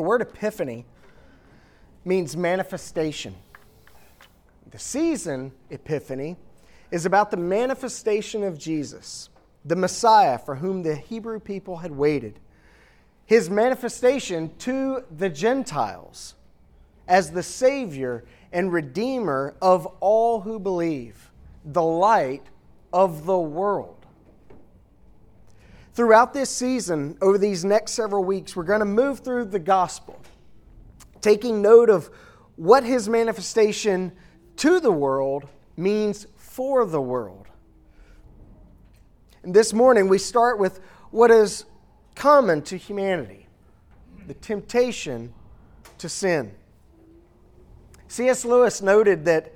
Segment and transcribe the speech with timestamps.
[0.00, 0.86] The word epiphany
[2.06, 3.34] means manifestation.
[4.70, 6.36] The season, Epiphany,
[6.90, 9.28] is about the manifestation of Jesus,
[9.62, 12.40] the Messiah for whom the Hebrew people had waited.
[13.30, 16.34] His manifestation to the Gentiles
[17.06, 21.30] as the Savior and Redeemer of all who believe,
[21.64, 22.42] the light
[22.92, 24.04] of the world.
[25.94, 30.20] Throughout this season, over these next several weeks, we're going to move through the gospel,
[31.20, 32.10] taking note of
[32.56, 34.10] what his manifestation
[34.56, 37.46] to the world means for the world.
[39.44, 40.80] And this morning, we start with
[41.12, 41.64] what is
[42.14, 43.46] common to humanity
[44.26, 45.32] the temptation
[45.98, 46.52] to sin.
[48.08, 48.44] C.S.
[48.44, 49.52] Lewis noted that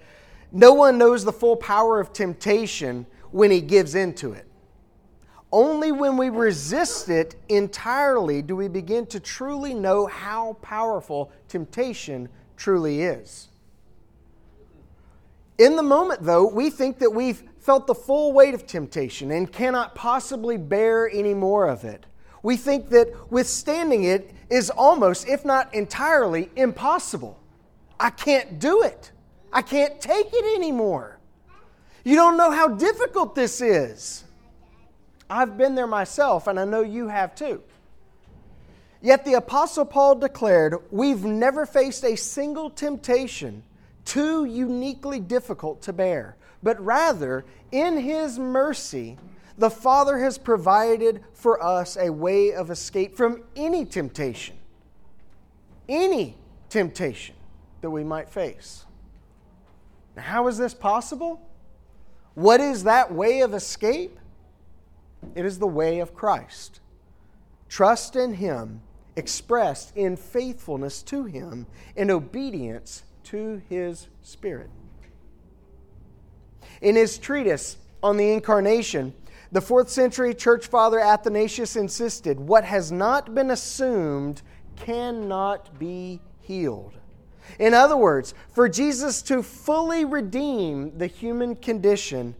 [0.50, 4.46] no one knows the full power of temptation when he gives into it.
[5.52, 12.28] Only when we resist it entirely do we begin to truly know how powerful temptation
[12.56, 13.48] truly is.
[15.58, 19.52] In the moment, though, we think that we've felt the full weight of temptation and
[19.52, 22.06] cannot possibly bear any more of it.
[22.44, 27.40] We think that withstanding it is almost, if not entirely, impossible.
[27.98, 29.12] I can't do it.
[29.50, 31.18] I can't take it anymore.
[32.04, 34.24] You don't know how difficult this is.
[35.30, 37.62] I've been there myself, and I know you have too.
[39.00, 43.62] Yet the Apostle Paul declared, We've never faced a single temptation
[44.04, 49.16] too uniquely difficult to bear, but rather, in His mercy,
[49.56, 54.56] the Father has provided for us a way of escape from any temptation.
[55.88, 56.36] Any
[56.68, 57.36] temptation
[57.80, 58.84] that we might face.
[60.16, 61.40] Now, how is this possible?
[62.34, 64.18] What is that way of escape?
[65.34, 66.80] It is the way of Christ.
[67.68, 68.80] Trust in Him,
[69.16, 74.70] expressed in faithfulness to Him, in obedience to His Spirit.
[76.80, 79.14] In his treatise on the Incarnation,
[79.54, 84.42] the fourth century church father Athanasius insisted what has not been assumed
[84.74, 86.94] cannot be healed.
[87.60, 92.34] In other words, for Jesus to fully redeem the human condition,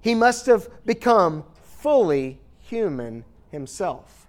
[0.00, 4.28] he must have become fully human himself.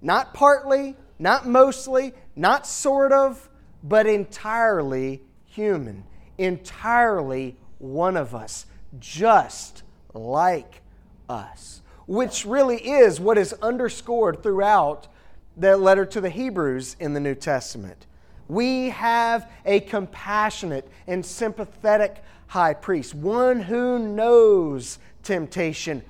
[0.00, 3.50] Not partly, not mostly, not sort of,
[3.82, 6.04] but entirely human,
[6.38, 8.64] entirely one of us,
[8.98, 9.82] just
[10.14, 10.80] like
[11.28, 15.08] us, which really is what is underscored throughout
[15.56, 18.06] the letter to the Hebrews in the New Testament.
[18.48, 26.02] We have a compassionate and sympathetic high priest, one who knows temptation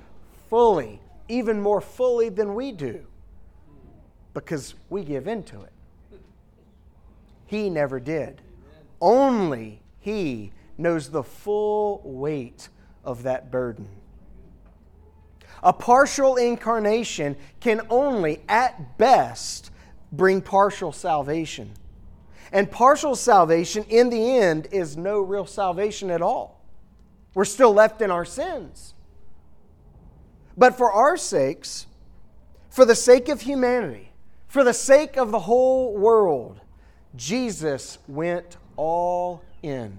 [0.49, 3.05] fully, even more fully than we do,
[4.33, 5.73] because we give into it.
[7.45, 8.41] He never did.
[9.01, 12.69] Only He knows the full weight
[13.03, 13.87] of that burden.
[15.63, 19.71] A partial incarnation can only, at best,
[20.11, 21.71] bring partial salvation.
[22.51, 26.61] And partial salvation, in the end, is no real salvation at all.
[27.33, 28.93] We're still left in our sins.
[30.57, 31.85] But for our sakes,
[32.69, 34.11] for the sake of humanity,
[34.47, 36.59] for the sake of the whole world,
[37.15, 39.97] Jesus went all in.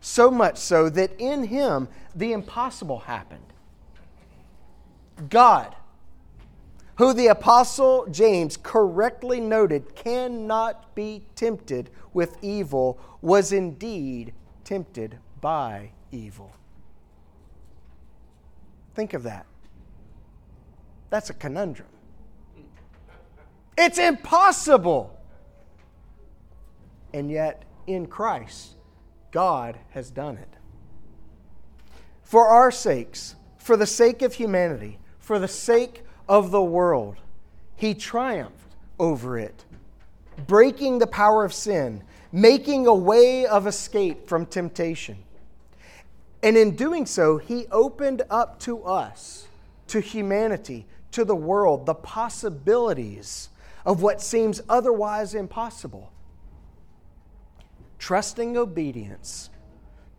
[0.00, 3.42] So much so that in him the impossible happened.
[5.28, 5.74] God,
[6.96, 14.32] who the Apostle James correctly noted cannot be tempted with evil, was indeed
[14.64, 16.52] tempted by evil.
[18.94, 19.46] Think of that.
[21.10, 21.88] That's a conundrum.
[23.76, 25.18] It's impossible.
[27.12, 28.76] And yet, in Christ,
[29.30, 30.48] God has done it.
[32.22, 37.16] For our sakes, for the sake of humanity, for the sake of the world,
[37.74, 39.64] He triumphed over it,
[40.46, 45.18] breaking the power of sin, making a way of escape from temptation.
[46.44, 49.48] And in doing so, he opened up to us,
[49.88, 53.48] to humanity, to the world, the possibilities
[53.84, 56.12] of what seems otherwise impossible.
[57.98, 59.50] Trusting obedience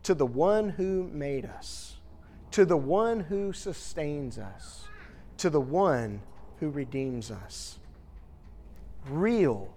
[0.02, 1.96] to the one who made us,
[2.50, 4.84] to the one who sustains us,
[5.38, 6.20] to the one
[6.60, 7.78] who redeems us.
[9.08, 9.72] Real,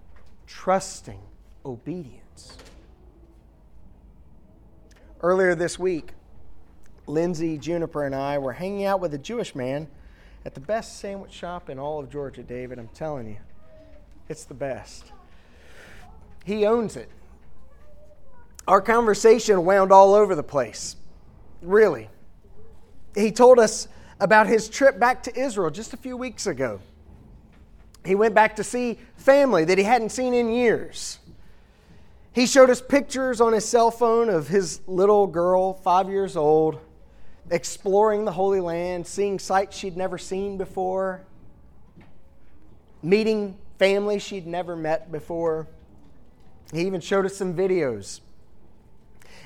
[0.46, 1.20] trusting
[1.64, 2.56] obedience.
[5.20, 6.10] Earlier this week,
[7.06, 9.88] Lindsay, Juniper, and I were hanging out with a Jewish man
[10.44, 12.78] at the best sandwich shop in all of Georgia, David.
[12.78, 13.38] I'm telling you,
[14.28, 15.12] it's the best.
[16.44, 17.08] He owns it.
[18.66, 20.96] Our conversation wound all over the place,
[21.60, 22.08] really.
[23.14, 23.88] He told us
[24.22, 26.78] about his trip back to Israel just a few weeks ago.
[28.06, 31.18] He went back to see family that he hadn't seen in years.
[32.32, 36.78] He showed us pictures on his cell phone of his little girl, five years old,
[37.50, 41.22] exploring the Holy Land, seeing sights she'd never seen before,
[43.02, 45.66] meeting family she'd never met before.
[46.72, 48.20] He even showed us some videos.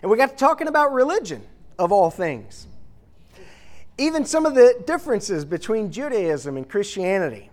[0.02, 1.42] And we got to talking about religion,
[1.78, 2.66] of all things.
[3.98, 7.50] Even some of the differences between Judaism and Christianity.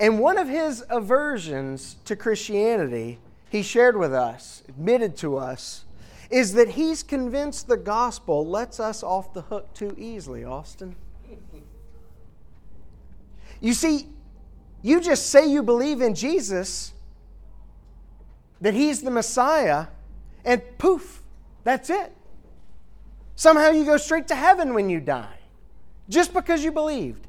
[0.00, 3.18] And one of his aversions to Christianity,
[3.50, 5.84] he shared with us, admitted to us,
[6.30, 10.96] is that he's convinced the gospel lets us off the hook too easily, Austin.
[13.60, 14.08] You see,
[14.80, 16.94] you just say you believe in Jesus,
[18.60, 19.88] that he's the Messiah,
[20.44, 21.22] and poof,
[21.62, 22.12] that's it.
[23.42, 25.40] Somehow you go straight to heaven when you die,
[26.08, 27.26] just because you believed.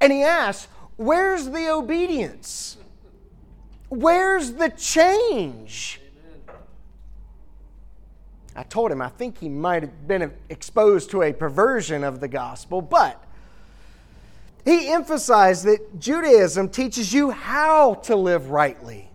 [0.00, 2.76] And he asks, Where's the obedience?
[3.88, 6.00] Where's the change?
[8.54, 12.28] I told him I think he might have been exposed to a perversion of the
[12.28, 13.20] gospel, but
[14.64, 19.10] he emphasized that Judaism teaches you how to live rightly,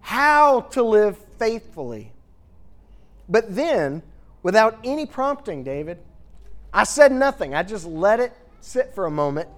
[0.00, 2.14] how to live faithfully.
[3.28, 4.02] But then,
[4.42, 5.98] without any prompting, David,
[6.72, 7.54] I said nothing.
[7.54, 9.48] I just let it sit for a moment.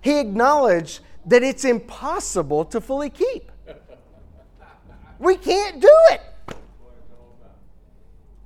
[0.00, 3.50] He acknowledged that it's impossible to fully keep.
[5.18, 6.22] We can't do it.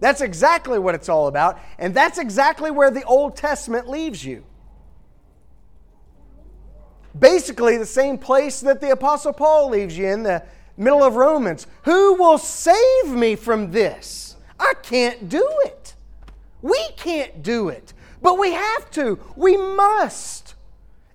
[0.00, 4.44] That's exactly what it's all about, and that's exactly where the Old Testament leaves you.
[7.16, 10.42] Basically, the same place that the Apostle Paul leaves you in the
[10.76, 11.68] middle of Romans.
[11.84, 14.23] Who will save me from this?
[14.58, 15.94] I can't do it.
[16.62, 17.92] We can't do it,
[18.22, 19.18] but we have to.
[19.36, 20.54] We must.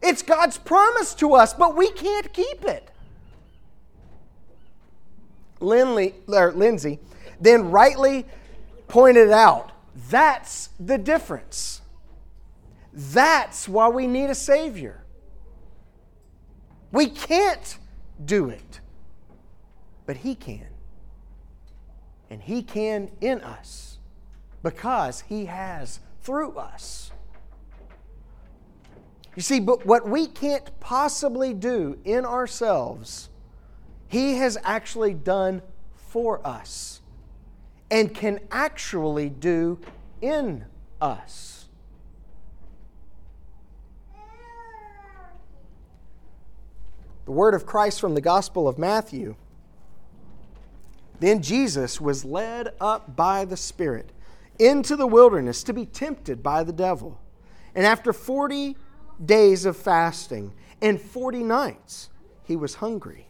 [0.01, 2.89] It's God's promise to us, but we can't keep it.
[5.59, 7.00] Lindley, Lindsay
[7.39, 8.25] then rightly
[8.88, 9.71] pointed out.
[10.09, 11.81] That's the difference.
[12.94, 15.03] That's why we need a Savior.
[16.92, 17.77] We can't
[18.24, 18.80] do it,
[20.06, 20.68] but He can.
[22.30, 23.98] And He can in us
[24.64, 27.12] because He has through us.
[29.36, 33.30] You see, but what we can't possibly do in ourselves,
[34.08, 35.62] He has actually done
[35.96, 37.02] for us
[37.92, 39.80] and can actually do
[40.22, 40.66] in
[41.02, 41.68] us.
[47.26, 49.36] The word of Christ from the Gospel of Matthew.
[51.19, 54.12] Then Jesus was led up by the Spirit
[54.57, 57.19] into the wilderness to be tempted by the devil.
[57.75, 58.75] And after 40
[59.24, 62.09] days of fasting and 40 nights,
[62.44, 63.28] he was hungry.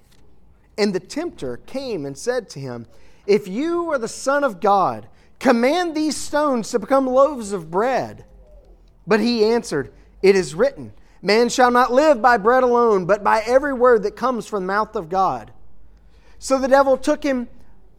[0.78, 2.86] And the tempter came and said to him,
[3.30, 8.26] if you are the Son of God, command these stones to become loaves of bread.
[9.06, 9.94] But he answered,
[10.24, 14.16] It is written, Man shall not live by bread alone, but by every word that
[14.16, 15.52] comes from the mouth of God.
[16.40, 17.50] So the devil took him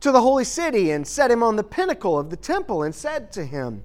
[0.01, 3.31] to the holy city and set him on the pinnacle of the temple and said
[3.33, 3.85] to him,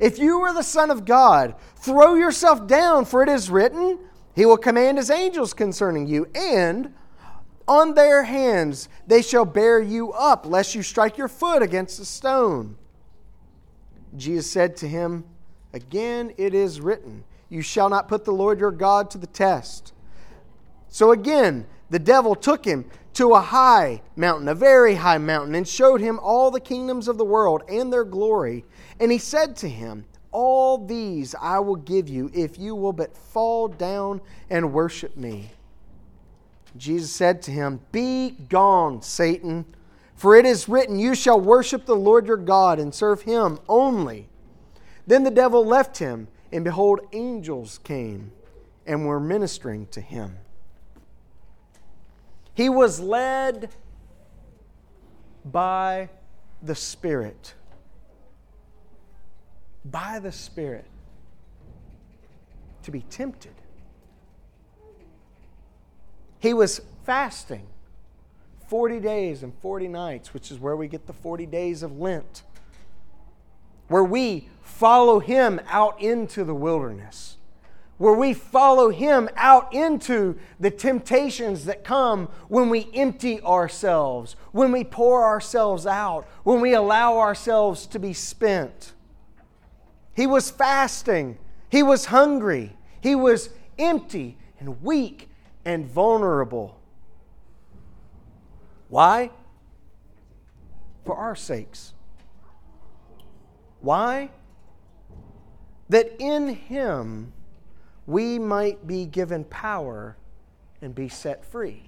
[0.00, 3.98] If you are the Son of God, throw yourself down, for it is written,
[4.34, 6.92] He will command His angels concerning you, and
[7.68, 12.04] on their hands they shall bear you up, lest you strike your foot against a
[12.04, 12.76] stone.
[14.16, 15.24] Jesus said to him,
[15.72, 19.92] Again it is written, You shall not put the Lord your God to the test.
[20.88, 25.66] So again, the devil took him to a high mountain, a very high mountain, and
[25.66, 28.64] showed him all the kingdoms of the world and their glory.
[28.98, 33.16] And he said to him, All these I will give you if you will but
[33.16, 35.50] fall down and worship me.
[36.76, 39.66] Jesus said to him, Be gone, Satan,
[40.14, 44.28] for it is written, You shall worship the Lord your God and serve him only.
[45.06, 48.32] Then the devil left him, and behold, angels came
[48.86, 50.38] and were ministering to him.
[52.54, 53.70] He was led
[55.44, 56.10] by
[56.62, 57.54] the Spirit.
[59.84, 60.86] By the Spirit
[62.82, 63.54] to be tempted.
[66.38, 67.66] He was fasting
[68.68, 72.42] 40 days and 40 nights, which is where we get the 40 days of Lent,
[73.88, 77.36] where we follow him out into the wilderness
[78.02, 84.72] where we follow him out into the temptations that come when we empty ourselves, when
[84.72, 88.92] we pour ourselves out, when we allow ourselves to be spent.
[90.16, 91.38] He was fasting,
[91.70, 95.30] he was hungry, he was empty and weak
[95.64, 96.80] and vulnerable.
[98.88, 99.30] Why?
[101.04, 101.94] For our sakes.
[103.80, 104.30] Why?
[105.88, 107.32] That in Him
[108.06, 110.16] we might be given power
[110.80, 111.84] and be set free.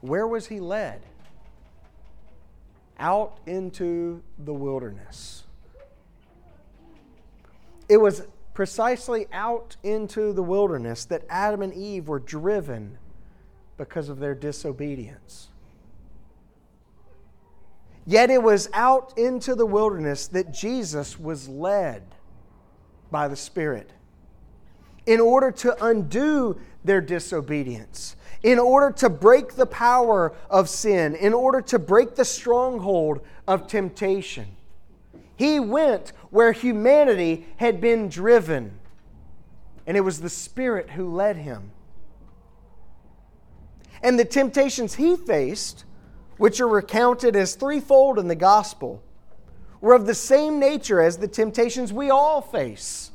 [0.00, 1.02] Where was He led?
[2.98, 5.44] Out into the wilderness.
[7.88, 12.98] It was precisely out into the wilderness that Adam and Eve were driven
[13.76, 15.48] because of their disobedience.
[18.06, 22.02] Yet it was out into the wilderness that Jesus was led
[23.14, 23.88] by the Spirit
[25.06, 31.32] in order to undo their disobedience, in order to break the power of sin, in
[31.32, 34.48] order to break the stronghold of temptation.
[35.36, 38.80] He went where humanity had been driven,
[39.86, 41.70] and it was the Spirit who led him.
[44.02, 45.84] And the temptations he faced,
[46.36, 49.03] which are recounted as threefold in the gospel,
[49.84, 53.10] were of the same nature as the temptations we all face.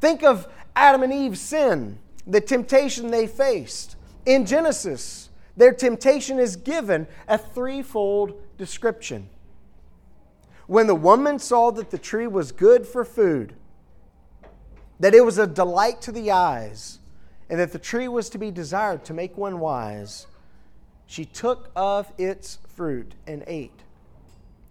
[0.00, 3.96] Think of Adam and Eve's sin, the temptation they faced.
[4.24, 9.28] In Genesis, their temptation is given a threefold description.
[10.66, 13.52] When the woman saw that the tree was good for food,
[14.98, 17.00] that it was a delight to the eyes,
[17.50, 20.26] and that the tree was to be desired to make one wise,
[21.04, 23.82] she took of its fruit and ate.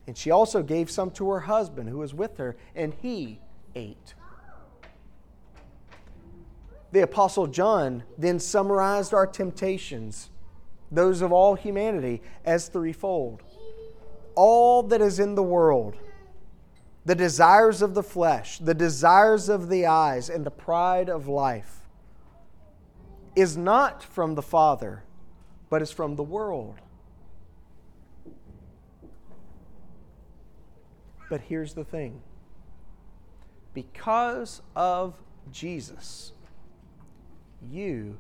[0.08, 3.40] And she also gave some to her husband who was with her, and he
[3.76, 4.14] ate.
[6.92, 10.30] The Apostle John then summarized our temptations,
[10.92, 13.42] those of all humanity, as threefold.
[14.36, 15.96] All that is in the world,
[17.04, 21.82] the desires of the flesh, the desires of the eyes, and the pride of life
[23.36, 25.04] is not from the Father,
[25.70, 26.76] but is from the world.
[31.30, 32.22] But here's the thing
[33.74, 35.16] because of
[35.52, 36.32] Jesus,
[37.70, 38.18] you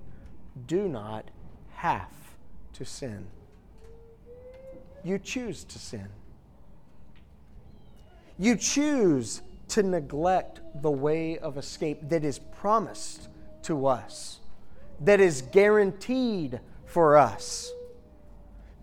[0.67, 1.29] do not
[1.73, 2.11] have
[2.73, 3.27] to sin.
[5.03, 6.07] You choose to sin.
[8.37, 13.29] You choose to neglect the way of escape that is promised
[13.63, 14.39] to us
[15.01, 17.71] that is guaranteed for us,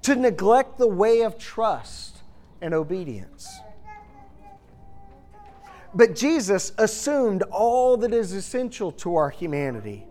[0.02, 2.19] to neglect the way of trust
[2.61, 3.49] and obedience.
[5.95, 10.07] But Jesus assumed all that is essential to our humanity.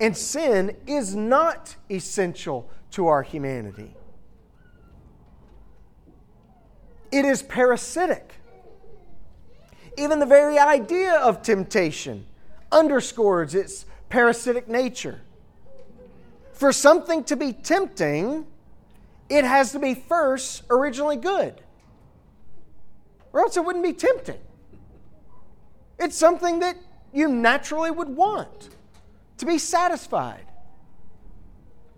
[0.00, 3.96] And sin is not essential to our humanity.
[7.10, 8.34] It is parasitic.
[9.96, 12.26] Even the very idea of temptation
[12.70, 15.22] underscores its parasitic nature.
[16.52, 18.46] For something to be tempting,
[19.28, 21.60] it has to be first originally good,
[23.32, 24.38] or else it wouldn't be tempting.
[25.98, 26.76] It's something that
[27.12, 28.70] you naturally would want
[29.38, 30.44] to be satisfied,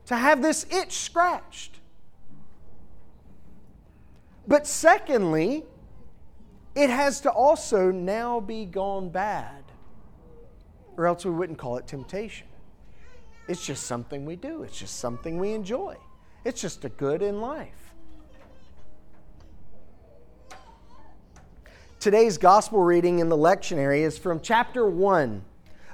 [0.07, 1.80] to have this itch scratched.
[4.47, 5.64] But secondly,
[6.75, 9.64] it has to also now be gone bad
[10.97, 12.47] or else we wouldn't call it temptation.
[13.49, 15.97] It's just something we do, it's just something we enjoy,
[16.45, 17.89] it's just a good in life.
[22.00, 25.45] Today's gospel reading in the lectionary is from chapter 1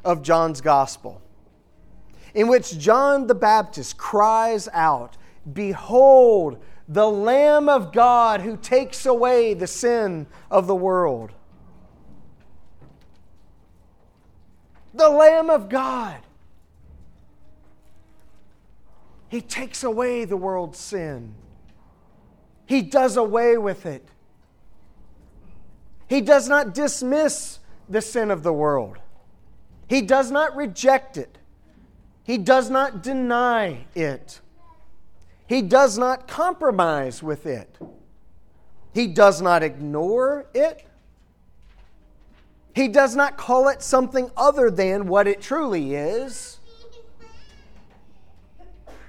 [0.04, 1.20] of John's gospel,
[2.32, 5.18] in which John the Baptist cries out,
[5.52, 6.58] Behold,
[6.88, 11.32] the Lamb of God who takes away the sin of the world.
[14.96, 16.20] the Lamb of God.
[19.28, 21.34] He takes away the world's sin.
[22.64, 24.08] He does away with it.
[26.08, 27.58] He does not dismiss
[27.88, 28.98] the sin of the world.
[29.88, 31.38] He does not reject it.
[32.22, 34.40] He does not deny it.
[35.46, 37.78] He does not compromise with it.
[38.92, 40.86] He does not ignore it.
[42.74, 46.58] He does not call it something other than what it truly is.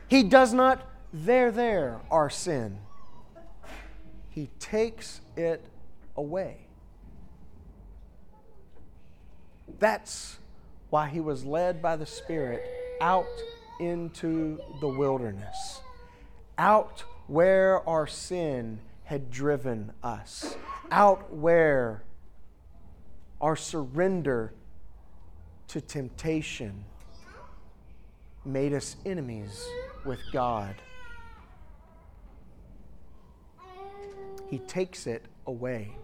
[0.07, 2.79] He does not there, there, our sin.
[4.29, 5.65] He takes it
[6.15, 6.66] away.
[9.79, 10.37] That's
[10.89, 12.63] why he was led by the Spirit
[13.01, 13.25] out
[13.79, 15.81] into the wilderness,
[16.57, 20.55] out where our sin had driven us,
[20.89, 22.03] out where
[23.39, 24.53] our surrender
[25.67, 26.85] to temptation
[28.43, 29.67] made us enemies
[30.05, 30.75] with God.
[34.49, 35.95] He takes it away.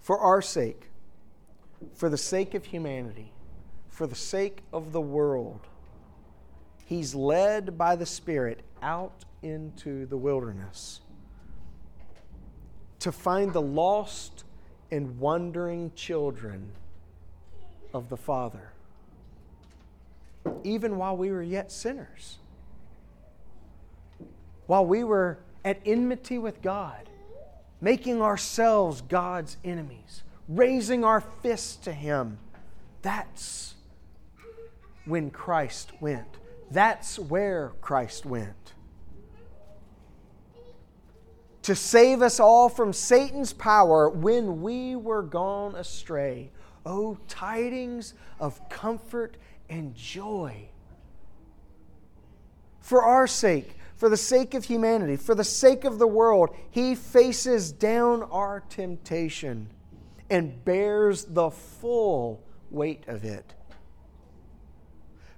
[0.00, 0.90] For our sake,
[1.94, 3.32] for the sake of humanity,
[3.88, 5.60] for the sake of the world,
[6.84, 11.00] He's led by the Spirit out into the wilderness
[13.00, 14.44] to find the lost
[14.90, 16.72] and wandering children
[17.92, 18.72] of the Father,
[20.64, 22.38] even while we were yet sinners,
[24.66, 27.08] while we were at enmity with God,
[27.80, 32.38] making ourselves God's enemies, raising our fists to Him.
[33.02, 33.74] That's
[35.04, 36.38] when Christ went.
[36.70, 38.74] That's where Christ went.
[41.62, 46.50] To save us all from Satan's power when we were gone astray.
[46.86, 49.36] Oh, tidings of comfort
[49.68, 50.68] and joy.
[52.80, 56.94] For our sake, for the sake of humanity, for the sake of the world, he
[56.94, 59.68] faces down our temptation
[60.30, 63.54] and bears the full weight of it.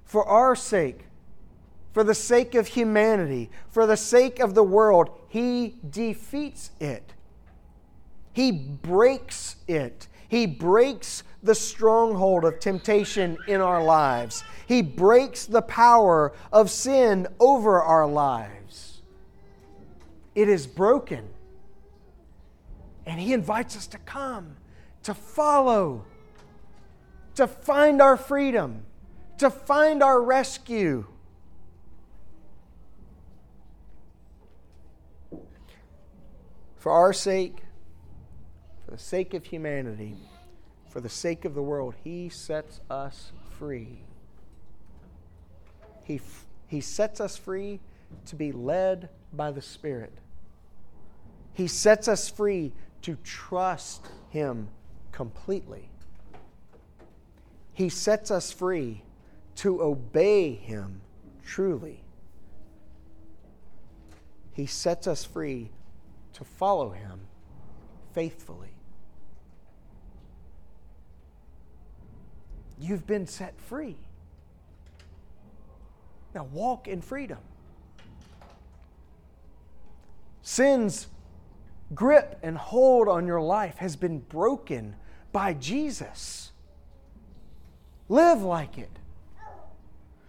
[0.04, 1.04] For our sake,
[1.92, 7.12] for the sake of humanity, for the sake of the world, he defeats it.
[8.32, 10.08] He breaks it.
[10.28, 14.44] He breaks the stronghold of temptation in our lives.
[14.66, 19.02] He breaks the power of sin over our lives.
[20.34, 21.28] It is broken.
[23.06, 24.56] And He invites us to come,
[25.02, 26.04] to follow,
[27.34, 28.84] to find our freedom,
[29.38, 31.06] to find our rescue.
[36.76, 37.58] For our sake,
[38.84, 40.16] for the sake of humanity,
[40.88, 44.00] for the sake of the world, He sets us free.
[46.04, 46.20] He,
[46.66, 47.80] he sets us free
[48.26, 50.12] to be led by the Spirit.
[51.52, 54.68] He sets us free to trust Him
[55.20, 55.90] completely.
[57.74, 59.02] He sets us free
[59.56, 61.02] to obey Him
[61.44, 62.02] truly.
[64.54, 65.72] He sets us free
[66.32, 67.20] to follow Him
[68.14, 68.72] faithfully.
[72.78, 73.98] You've been set free.
[76.34, 77.40] Now walk in freedom.
[80.40, 81.08] Sin's
[81.94, 84.96] grip and hold on your life has been broken
[85.32, 86.52] by Jesus.
[88.08, 88.90] Live like it.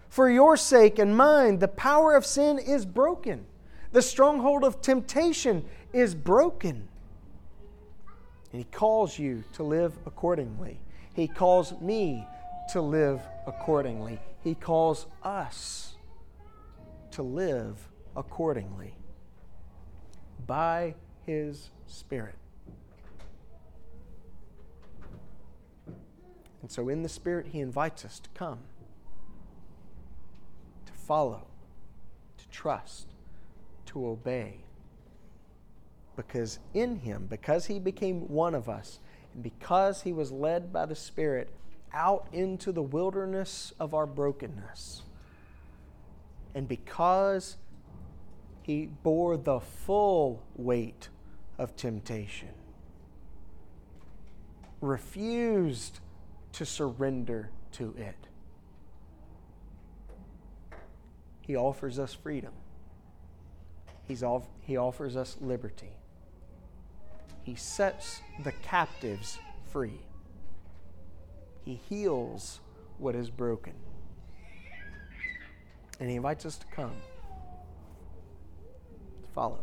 [0.08, 3.46] For your sake and mine, the power of sin is broken.
[3.92, 6.88] The stronghold of temptation is broken.
[8.52, 10.80] And He calls you to live accordingly.
[11.14, 12.26] He calls me
[12.72, 14.20] to live accordingly.
[14.44, 15.96] He calls us
[17.12, 18.94] to live accordingly
[20.46, 20.94] by
[21.26, 22.36] His Spirit.
[26.62, 28.60] And so, in the Spirit, He invites us to come,
[30.86, 31.46] to follow,
[32.38, 33.08] to trust,
[33.86, 34.58] to obey.
[36.14, 39.00] Because in Him, because He became one of us,
[39.34, 41.50] and because He was led by the Spirit,
[41.92, 45.02] out into the wilderness of our brokenness.
[46.54, 47.56] And because
[48.62, 51.08] he bore the full weight
[51.58, 52.50] of temptation,
[54.80, 56.00] refused
[56.52, 58.16] to surrender to it,
[61.40, 62.52] he offers us freedom.
[64.06, 65.92] He's off, he offers us liberty.
[67.42, 69.38] He sets the captives
[69.70, 70.00] free.
[71.64, 72.60] He heals
[72.98, 73.74] what is broken.
[76.00, 76.94] And He invites us to come,
[79.22, 79.60] to follow.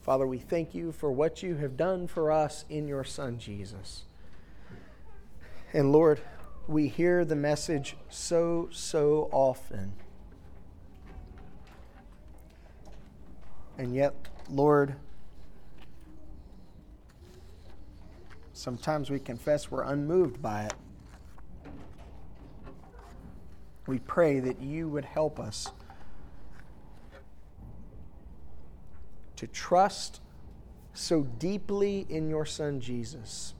[0.00, 4.04] Father, we thank you for what you have done for us in your Son, Jesus.
[5.72, 6.20] And Lord,
[6.68, 9.94] we hear the message so, so often.
[13.78, 14.14] And yet,
[14.50, 14.96] Lord,
[18.52, 20.74] sometimes we confess we're unmoved by it.
[23.86, 25.72] We pray that you would help us
[29.36, 30.20] to trust
[30.94, 33.54] so deeply in your Son Jesus,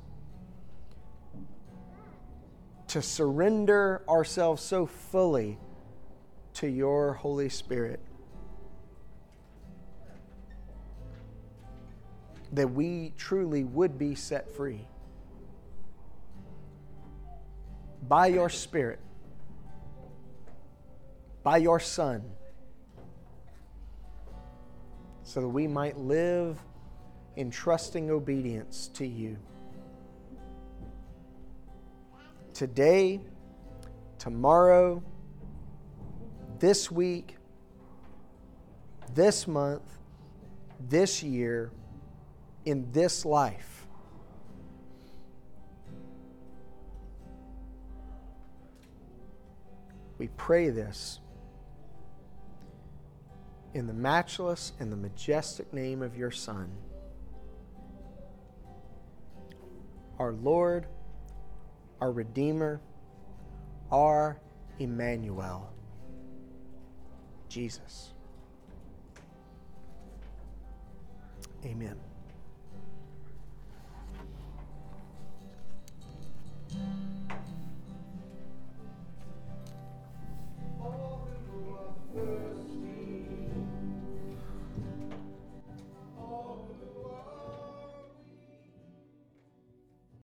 [2.92, 5.59] to surrender ourselves so fully
[6.52, 7.98] to your Holy Spirit.
[12.52, 14.87] That we truly would be set free
[18.07, 19.00] by your Spirit,
[21.42, 22.22] by your Son,
[25.22, 26.59] so that we might live
[27.37, 29.38] in trusting obedience to you.
[32.62, 33.20] Today,
[34.20, 35.03] tomorrow,
[36.61, 37.35] this week,
[39.16, 39.83] this month,
[40.79, 41.72] this year,
[42.64, 43.88] in this life.
[50.18, 51.18] We pray this
[53.75, 56.70] in the matchless and the majestic name of your Son,
[60.20, 60.87] our Lord,
[62.02, 62.80] our Redeemer,
[63.92, 64.36] our
[64.80, 65.70] Emmanuel,
[67.48, 68.12] Jesus.
[71.64, 71.96] Amen.